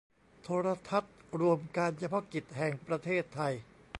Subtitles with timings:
[0.43, 3.53] โทรทัศน์รวมการเฉพาะกิจแห่งประเทศไทย